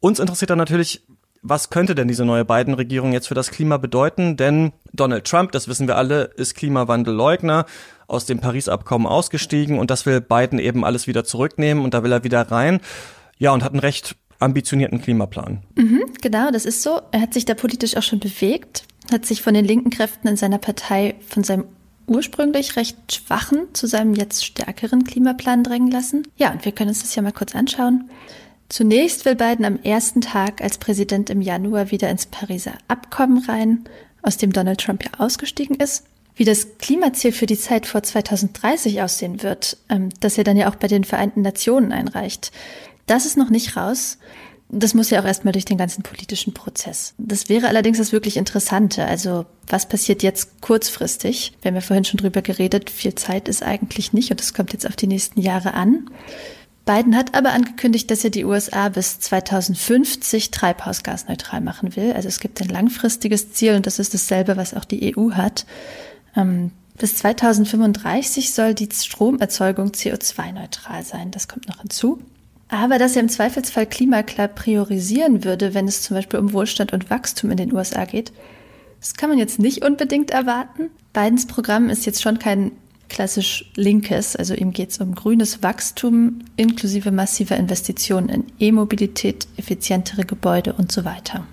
Uns 0.00 0.20
interessiert 0.20 0.50
dann 0.50 0.58
natürlich, 0.58 1.02
was 1.42 1.70
könnte 1.70 1.94
denn 1.94 2.08
diese 2.08 2.24
neue 2.24 2.44
Biden-Regierung 2.44 3.12
jetzt 3.12 3.28
für 3.28 3.34
das 3.34 3.50
Klima 3.50 3.76
bedeuten? 3.76 4.36
Denn 4.36 4.72
Donald 4.92 5.24
Trump, 5.24 5.52
das 5.52 5.68
wissen 5.68 5.86
wir 5.86 5.96
alle, 5.96 6.24
ist 6.36 6.54
Klimawandelleugner, 6.54 7.66
aus 8.08 8.26
dem 8.26 8.40
Paris-Abkommen 8.40 9.06
ausgestiegen 9.06 9.78
und 9.78 9.90
das 9.90 10.06
will 10.06 10.20
Biden 10.20 10.58
eben 10.58 10.84
alles 10.84 11.06
wieder 11.06 11.24
zurücknehmen 11.24 11.84
und 11.84 11.94
da 11.94 12.02
will 12.02 12.12
er 12.12 12.24
wieder 12.24 12.42
rein. 12.50 12.80
Ja, 13.38 13.52
und 13.52 13.64
hat 13.64 13.72
einen 13.72 13.80
recht 13.80 14.16
ambitionierten 14.38 15.00
Klimaplan. 15.00 15.62
Mhm, 15.76 16.02
genau, 16.20 16.50
das 16.50 16.64
ist 16.66 16.82
so. 16.82 17.00
Er 17.10 17.20
hat 17.20 17.34
sich 17.34 17.44
da 17.44 17.54
politisch 17.54 17.96
auch 17.96 18.02
schon 18.02 18.20
bewegt, 18.20 18.84
hat 19.10 19.26
sich 19.26 19.42
von 19.42 19.54
den 19.54 19.64
linken 19.64 19.90
Kräften 19.90 20.28
in 20.28 20.36
seiner 20.36 20.58
Partei 20.58 21.16
von 21.28 21.44
seinem 21.44 21.64
ursprünglich 22.06 22.76
recht 22.76 23.12
schwachen 23.12 23.66
zu 23.72 23.86
seinem 23.86 24.14
jetzt 24.14 24.44
stärkeren 24.44 25.04
Klimaplan 25.04 25.64
drängen 25.64 25.90
lassen. 25.90 26.22
Ja, 26.36 26.52
und 26.52 26.64
wir 26.64 26.72
können 26.72 26.90
uns 26.90 27.02
das 27.02 27.14
ja 27.14 27.22
mal 27.22 27.32
kurz 27.32 27.54
anschauen. 27.54 28.08
Zunächst 28.68 29.24
will 29.24 29.36
Biden 29.36 29.64
am 29.64 29.78
ersten 29.82 30.20
Tag 30.20 30.60
als 30.60 30.78
Präsident 30.78 31.30
im 31.30 31.40
Januar 31.40 31.90
wieder 31.90 32.10
ins 32.10 32.26
Pariser 32.26 32.74
Abkommen 32.88 33.44
rein, 33.48 33.84
aus 34.22 34.36
dem 34.36 34.52
Donald 34.52 34.80
Trump 34.80 35.04
ja 35.04 35.10
ausgestiegen 35.18 35.76
ist. 35.76 36.04
Wie 36.34 36.44
das 36.44 36.78
Klimaziel 36.78 37.32
für 37.32 37.46
die 37.46 37.58
Zeit 37.58 37.86
vor 37.86 38.02
2030 38.02 39.00
aussehen 39.02 39.42
wird, 39.42 39.78
ähm, 39.88 40.10
das 40.20 40.36
er 40.36 40.44
dann 40.44 40.56
ja 40.56 40.68
auch 40.68 40.74
bei 40.74 40.88
den 40.88 41.04
Vereinten 41.04 41.42
Nationen 41.42 41.92
einreicht, 41.92 42.52
das 43.06 43.24
ist 43.24 43.36
noch 43.36 43.50
nicht 43.50 43.76
raus. 43.76 44.18
Das 44.68 44.94
muss 44.94 45.10
ja 45.10 45.20
auch 45.20 45.24
erstmal 45.24 45.52
durch 45.52 45.64
den 45.64 45.78
ganzen 45.78 46.02
politischen 46.02 46.52
Prozess. 46.52 47.14
Das 47.18 47.48
wäre 47.48 47.68
allerdings 47.68 47.98
das 47.98 48.10
wirklich 48.10 48.36
Interessante. 48.36 49.04
Also 49.06 49.46
was 49.68 49.88
passiert 49.88 50.24
jetzt 50.24 50.60
kurzfristig? 50.60 51.52
Wir 51.62 51.68
haben 51.70 51.76
ja 51.76 51.80
vorhin 51.80 52.04
schon 52.04 52.18
drüber 52.18 52.42
geredet, 52.42 52.90
viel 52.90 53.14
Zeit 53.14 53.48
ist 53.48 53.62
eigentlich 53.62 54.12
nicht 54.12 54.32
und 54.32 54.40
es 54.40 54.54
kommt 54.54 54.72
jetzt 54.72 54.86
auf 54.86 54.96
die 54.96 55.06
nächsten 55.06 55.40
Jahre 55.40 55.74
an. 55.74 56.10
Biden 56.86 57.16
hat 57.16 57.34
aber 57.34 57.52
angekündigt, 57.52 58.10
dass 58.12 58.22
er 58.22 58.30
die 58.30 58.44
USA 58.44 58.88
bis 58.88 59.18
2050 59.18 60.52
treibhausgasneutral 60.52 61.60
machen 61.60 61.96
will. 61.96 62.12
Also 62.12 62.28
es 62.28 62.38
gibt 62.38 62.62
ein 62.62 62.68
langfristiges 62.68 63.52
Ziel 63.52 63.74
und 63.74 63.86
das 63.86 63.98
ist 63.98 64.14
dasselbe, 64.14 64.56
was 64.56 64.72
auch 64.72 64.84
die 64.84 65.16
EU 65.16 65.32
hat. 65.32 65.66
Ähm, 66.36 66.70
bis 66.96 67.16
2035 67.16 68.54
soll 68.54 68.72
die 68.72 68.88
Stromerzeugung 68.90 69.88
CO2-neutral 69.88 71.02
sein. 71.02 71.32
Das 71.32 71.48
kommt 71.48 71.68
noch 71.68 71.80
hinzu. 71.80 72.20
Aber 72.68 72.98
dass 72.98 73.16
er 73.16 73.22
im 73.22 73.28
Zweifelsfall 73.28 73.86
klimaklar 73.86 74.46
priorisieren 74.46 75.44
würde, 75.44 75.74
wenn 75.74 75.88
es 75.88 76.02
zum 76.02 76.16
Beispiel 76.16 76.38
um 76.38 76.52
Wohlstand 76.52 76.92
und 76.92 77.10
Wachstum 77.10 77.50
in 77.50 77.56
den 77.56 77.74
USA 77.74 78.04
geht, 78.04 78.32
das 79.00 79.14
kann 79.14 79.28
man 79.28 79.38
jetzt 79.38 79.58
nicht 79.58 79.84
unbedingt 79.84 80.30
erwarten. 80.30 80.90
Bidens 81.12 81.46
Programm 81.46 81.90
ist 81.90 82.06
jetzt 82.06 82.22
schon 82.22 82.38
kein 82.38 82.72
klassisch 83.08 83.70
linkes. 83.74 84.36
Also 84.36 84.54
ihm 84.54 84.72
geht 84.72 84.90
es 84.90 84.98
um 84.98 85.14
grünes 85.14 85.62
Wachstum 85.62 86.40
inklusive 86.56 87.10
massiver 87.10 87.56
Investitionen 87.56 88.28
in 88.28 88.44
E-Mobilität, 88.58 89.46
effizientere 89.56 90.24
Gebäude 90.24 90.72
und 90.74 90.92
so 90.92 91.04
weiter. 91.04 91.46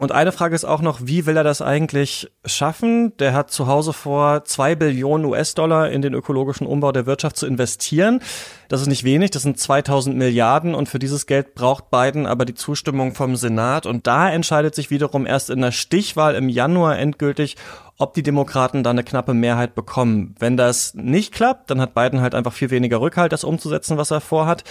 Und 0.00 0.12
eine 0.12 0.32
Frage 0.32 0.54
ist 0.54 0.64
auch 0.64 0.80
noch, 0.80 1.00
wie 1.02 1.26
will 1.26 1.36
er 1.36 1.44
das 1.44 1.60
eigentlich 1.60 2.32
schaffen? 2.46 3.14
Der 3.18 3.34
hat 3.34 3.50
zu 3.50 3.66
Hause 3.66 3.92
vor, 3.92 4.46
zwei 4.46 4.74
Billionen 4.74 5.26
US-Dollar 5.26 5.90
in 5.90 6.00
den 6.00 6.14
ökologischen 6.14 6.66
Umbau 6.66 6.90
der 6.90 7.04
Wirtschaft 7.04 7.36
zu 7.36 7.46
investieren. 7.46 8.22
Das 8.68 8.80
ist 8.80 8.86
nicht 8.86 9.04
wenig, 9.04 9.30
das 9.30 9.42
sind 9.42 9.58
2000 9.58 10.16
Milliarden 10.16 10.74
und 10.74 10.88
für 10.88 10.98
dieses 10.98 11.26
Geld 11.26 11.54
braucht 11.54 11.90
Biden 11.90 12.24
aber 12.24 12.46
die 12.46 12.54
Zustimmung 12.54 13.14
vom 13.14 13.36
Senat. 13.36 13.84
Und 13.84 14.06
da 14.06 14.30
entscheidet 14.30 14.74
sich 14.74 14.90
wiederum 14.90 15.26
erst 15.26 15.50
in 15.50 15.60
der 15.60 15.70
Stichwahl 15.70 16.34
im 16.34 16.48
Januar 16.48 16.98
endgültig, 16.98 17.56
ob 17.98 18.14
die 18.14 18.22
Demokraten 18.22 18.82
da 18.82 18.88
eine 18.88 19.04
knappe 19.04 19.34
Mehrheit 19.34 19.74
bekommen. 19.74 20.34
Wenn 20.38 20.56
das 20.56 20.94
nicht 20.94 21.34
klappt, 21.34 21.70
dann 21.70 21.78
hat 21.78 21.92
Biden 21.92 22.22
halt 22.22 22.34
einfach 22.34 22.54
viel 22.54 22.70
weniger 22.70 23.02
Rückhalt, 23.02 23.32
das 23.32 23.44
umzusetzen, 23.44 23.98
was 23.98 24.10
er 24.10 24.22
vorhat. 24.22 24.64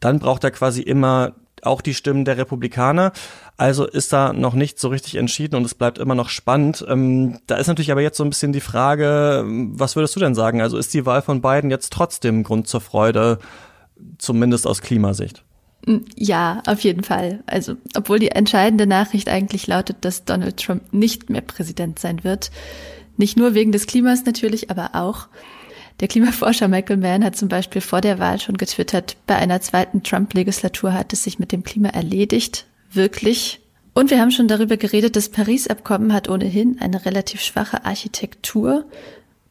Dann 0.00 0.18
braucht 0.18 0.44
er 0.44 0.50
quasi 0.50 0.82
immer 0.82 1.32
auch 1.66 1.80
die 1.80 1.94
Stimmen 1.94 2.24
der 2.24 2.36
Republikaner. 2.36 3.12
Also 3.56 3.86
ist 3.86 4.12
da 4.12 4.32
noch 4.32 4.54
nicht 4.54 4.78
so 4.78 4.88
richtig 4.88 5.16
entschieden 5.16 5.56
und 5.56 5.64
es 5.64 5.74
bleibt 5.74 5.98
immer 5.98 6.14
noch 6.14 6.28
spannend. 6.28 6.84
Ähm, 6.88 7.38
da 7.46 7.56
ist 7.56 7.68
natürlich 7.68 7.92
aber 7.92 8.02
jetzt 8.02 8.16
so 8.16 8.24
ein 8.24 8.30
bisschen 8.30 8.52
die 8.52 8.60
Frage, 8.60 9.44
was 9.46 9.96
würdest 9.96 10.16
du 10.16 10.20
denn 10.20 10.34
sagen? 10.34 10.60
Also 10.60 10.76
ist 10.76 10.94
die 10.94 11.06
Wahl 11.06 11.22
von 11.22 11.40
Biden 11.40 11.70
jetzt 11.70 11.92
trotzdem 11.92 12.42
Grund 12.42 12.68
zur 12.68 12.80
Freude, 12.80 13.38
zumindest 14.18 14.66
aus 14.66 14.82
Klimasicht? 14.82 15.44
Ja, 16.16 16.62
auf 16.66 16.80
jeden 16.80 17.04
Fall. 17.04 17.42
Also, 17.46 17.76
obwohl 17.94 18.18
die 18.18 18.30
entscheidende 18.30 18.86
Nachricht 18.86 19.28
eigentlich 19.28 19.66
lautet, 19.66 19.98
dass 20.00 20.24
Donald 20.24 20.56
Trump 20.56 20.92
nicht 20.92 21.28
mehr 21.28 21.42
Präsident 21.42 21.98
sein 21.98 22.24
wird. 22.24 22.50
Nicht 23.16 23.36
nur 23.36 23.54
wegen 23.54 23.70
des 23.70 23.86
Klimas 23.86 24.24
natürlich, 24.24 24.70
aber 24.70 24.90
auch. 24.94 25.28
Der 26.00 26.08
Klimaforscher 26.08 26.68
Michael 26.68 26.96
Mann 26.96 27.24
hat 27.24 27.36
zum 27.36 27.48
Beispiel 27.48 27.80
vor 27.80 28.00
der 28.00 28.18
Wahl 28.18 28.40
schon 28.40 28.56
getwittert, 28.56 29.16
bei 29.26 29.36
einer 29.36 29.60
zweiten 29.60 30.02
Trump-Legislatur 30.02 30.92
hat 30.92 31.12
es 31.12 31.22
sich 31.22 31.38
mit 31.38 31.52
dem 31.52 31.62
Klima 31.62 31.90
erledigt. 31.90 32.66
Wirklich. 32.92 33.60
Und 33.94 34.10
wir 34.10 34.20
haben 34.20 34.32
schon 34.32 34.48
darüber 34.48 34.76
geredet, 34.76 35.14
das 35.14 35.28
Paris-Abkommen 35.28 36.12
hat 36.12 36.28
ohnehin 36.28 36.80
eine 36.80 37.06
relativ 37.06 37.40
schwache 37.40 37.84
Architektur. 37.84 38.84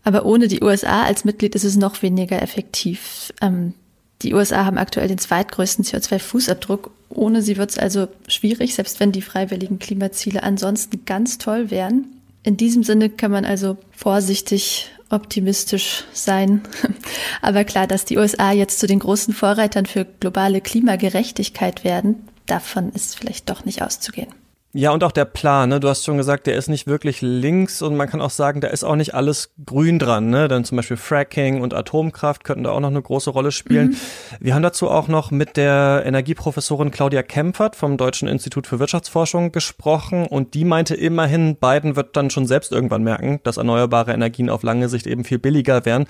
Aber 0.03 0.25
ohne 0.25 0.49
die 0.49 0.61
USA 0.61 1.03
als 1.03 1.23
Mitglied 1.23 1.55
ist 1.55 1.63
es 1.63 1.77
noch 1.77 2.01
weniger 2.01 2.41
effektiv. 2.41 3.33
Ähm, 3.41 3.73
die 4.21 4.33
USA 4.33 4.65
haben 4.65 4.77
aktuell 4.77 5.07
den 5.07 5.17
zweitgrößten 5.17 5.85
CO2-Fußabdruck. 5.85 6.89
Ohne 7.09 7.41
sie 7.41 7.55
wird 7.55 7.69
es 7.69 7.77
also 7.77 8.07
schwierig, 8.27 8.75
selbst 8.75 8.99
wenn 8.99 9.13
die 9.13 9.21
freiwilligen 9.21 9.79
Klimaziele 9.79 10.43
ansonsten 10.43 11.05
ganz 11.05 11.37
toll 11.37 11.71
wären. 11.71 12.07
In 12.43 12.57
diesem 12.57 12.83
Sinne 12.83 13.09
kann 13.09 13.31
man 13.31 13.45
also 13.45 13.77
vorsichtig 13.91 14.91
optimistisch 15.09 16.05
sein. 16.13 16.61
Aber 17.41 17.63
klar, 17.63 17.87
dass 17.87 18.05
die 18.05 18.17
USA 18.17 18.51
jetzt 18.51 18.79
zu 18.79 18.87
den 18.87 18.99
großen 18.99 19.33
Vorreitern 19.33 19.85
für 19.85 20.05
globale 20.05 20.61
Klimagerechtigkeit 20.61 21.83
werden, 21.83 22.27
davon 22.45 22.89
ist 22.91 23.17
vielleicht 23.17 23.49
doch 23.49 23.65
nicht 23.65 23.81
auszugehen. 23.81 24.33
Ja, 24.75 24.89
und 24.89 25.03
auch 25.03 25.11
der 25.11 25.25
Plan, 25.25 25.69
ne? 25.69 25.79
Du 25.79 25.87
hast 25.87 26.03
schon 26.03 26.17
gesagt, 26.17 26.47
der 26.47 26.55
ist 26.55 26.67
nicht 26.67 26.87
wirklich 26.87 27.21
links 27.21 27.83
und 27.83 27.95
man 27.95 28.09
kann 28.09 28.21
auch 28.21 28.31
sagen, 28.31 28.59
da 28.59 28.69
ist 28.69 28.83
auch 28.83 28.95
nicht 28.95 29.13
alles 29.13 29.53
grün 29.63 29.99
dran, 29.99 30.31
ne? 30.31 30.47
Dann 30.47 30.65
zum 30.65 30.77
Beispiel 30.77 30.97
Fracking 30.97 31.61
und 31.61 31.75
Atomkraft 31.75 32.43
könnten 32.43 32.63
da 32.63 32.71
auch 32.71 32.79
noch 32.79 32.89
eine 32.89 33.01
große 33.01 33.29
Rolle 33.29 33.51
spielen. 33.51 33.89
Mhm. 33.89 33.95
Wir 34.39 34.55
haben 34.55 34.63
dazu 34.63 34.89
auch 34.89 35.07
noch 35.07 35.29
mit 35.29 35.57
der 35.57 36.01
Energieprofessorin 36.07 36.89
Claudia 36.89 37.21
Kempfert 37.21 37.75
vom 37.75 37.97
Deutschen 37.97 38.27
Institut 38.27 38.65
für 38.65 38.79
Wirtschaftsforschung 38.79 39.51
gesprochen 39.51 40.25
und 40.25 40.55
die 40.55 40.65
meinte 40.65 40.95
immerhin, 40.95 41.55
Biden 41.55 41.95
wird 41.95 42.17
dann 42.17 42.31
schon 42.31 42.47
selbst 42.47 42.71
irgendwann 42.71 43.03
merken, 43.03 43.41
dass 43.43 43.57
erneuerbare 43.57 44.11
Energien 44.11 44.49
auf 44.49 44.63
lange 44.63 44.89
Sicht 44.89 45.05
eben 45.05 45.23
viel 45.23 45.37
billiger 45.37 45.85
wären. 45.85 46.07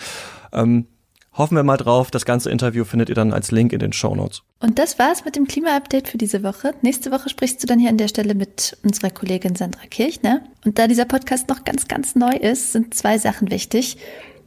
Ähm, 0.54 0.88
Hoffen 1.36 1.56
wir 1.56 1.64
mal 1.64 1.78
drauf. 1.78 2.12
Das 2.12 2.26
ganze 2.26 2.52
Interview 2.52 2.86
findet 2.86 3.10
ihr 3.10 3.16
dann 3.16 3.34
als 3.34 3.52
Link 3.52 3.74
in 3.74 3.80
den 3.80 3.92
Show 3.92 4.16
Notes. 4.16 4.44
Und 4.60 4.78
das 4.78 5.00
war's 5.00 5.26
mit 5.26 5.36
dem 5.36 5.48
Klima-Update 5.48 6.08
für 6.08 6.18
diese 6.20 6.44
Woche. 6.44 6.74
Nächste 6.82 7.12
Woche 7.12 7.30
sprichst 7.30 7.62
du 7.64 7.68
dann 7.68 7.80
hier 7.80 7.90
an 7.90 7.98
der 7.98 8.08
Stelle 8.08 8.36
mit 8.36 8.78
unserer 8.84 9.10
Kollegin 9.10 9.56
Sandra 9.56 9.86
Kirchner. 9.90 10.42
Und 10.64 10.78
da 10.78 10.88
dieser 10.88 11.06
Podcast 11.06 11.50
noch 11.50 11.64
ganz, 11.64 11.88
ganz 11.88 12.16
neu 12.16 12.36
ist, 12.36 12.74
sind 12.74 12.94
zwei 12.94 13.18
Sachen 13.18 13.50
wichtig. 13.50 13.98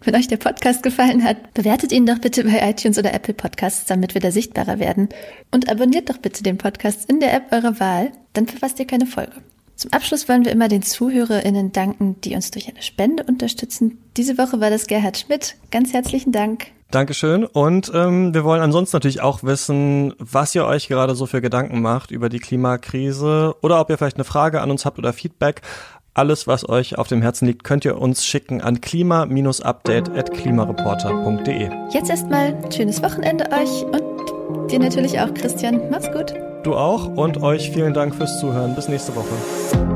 Wenn 0.02 0.14
euch 0.14 0.28
der 0.28 0.37
Podcast 0.37 0.85
gefallen 0.85 1.25
hat, 1.25 1.55
bewertet 1.55 1.90
ihn 1.90 2.07
doch 2.07 2.19
bitte 2.19 2.45
bei 2.45 2.71
iTunes 2.71 2.99
oder 2.99 3.12
Apple 3.12 3.35
Podcasts, 3.35 3.87
damit 3.87 4.14
wir 4.14 4.21
da 4.21 4.31
sichtbarer 4.31 4.78
werden. 4.78 5.09
Und 5.50 5.69
abonniert 5.69 6.09
doch 6.09 6.19
bitte 6.19 6.45
den 6.45 6.59
Podcast 6.59 7.11
in 7.11 7.19
der 7.19 7.35
App 7.35 7.50
eurer 7.50 7.81
Wahl, 7.81 8.12
dann 8.35 8.47
verpasst 8.47 8.78
ihr 8.78 8.87
keine 8.87 9.07
Folge. 9.07 9.33
Zum 9.75 9.93
Abschluss 9.93 10.28
wollen 10.28 10.45
wir 10.45 10.52
immer 10.52 10.69
den 10.69 10.83
ZuhörerInnen 10.83 11.73
danken, 11.73 12.21
die 12.23 12.35
uns 12.35 12.50
durch 12.50 12.69
eine 12.69 12.83
Spende 12.83 13.25
unterstützen. 13.25 13.99
Diese 14.16 14.38
Woche 14.38 14.61
war 14.61 14.71
das 14.71 14.87
Gerhard 14.87 15.19
Schmidt. 15.19 15.57
Ganz 15.71 15.93
herzlichen 15.93 16.33
Dank. 16.33 16.69
Dankeschön. 16.90 17.45
Und 17.45 17.90
ähm, 17.95 18.33
wir 18.33 18.45
wollen 18.45 18.62
ansonsten 18.62 18.97
natürlich 18.97 19.21
auch 19.21 19.43
wissen, 19.43 20.14
was 20.19 20.55
ihr 20.55 20.64
euch 20.64 20.88
gerade 20.88 21.14
so 21.14 21.26
für 21.26 21.40
Gedanken 21.40 21.83
macht 21.83 22.11
über 22.11 22.28
die 22.28 22.38
Klimakrise 22.38 23.57
oder 23.61 23.81
ob 23.81 23.90
ihr 23.90 23.99
vielleicht 23.99 24.16
eine 24.16 24.25
Frage 24.25 24.61
an 24.61 24.71
uns 24.71 24.85
habt 24.85 24.99
oder 24.99 25.12
Feedback. 25.12 25.62
Alles, 26.14 26.47
was 26.47 26.69
euch 26.69 26.97
auf 26.97 27.09
dem 27.09 27.21
Herzen 27.21 27.47
liegt, 27.47 27.64
könnt 27.64 27.85
ihr 27.85 28.00
uns 28.00 28.25
schicken 28.25 28.62
an 28.62 28.81
klima-update.klimareporter.de. 28.81 31.71
Jetzt 31.93 32.09
erstmal 32.09 32.57
schönes 32.73 33.02
Wochenende 33.02 33.45
euch 33.52 33.85
und 33.85 34.71
dir 34.71 34.78
natürlich 34.78 35.21
auch, 35.21 35.35
Christian. 35.35 35.90
Mach's 35.90 36.11
gut. 36.11 36.33
Du 36.62 36.75
auch 36.75 37.07
und 37.07 37.43
euch 37.43 37.71
vielen 37.71 37.93
Dank 37.93 38.14
fürs 38.14 38.40
Zuhören. 38.40 38.75
Bis 38.75 38.88
nächste 38.88 39.14
Woche. 39.14 39.96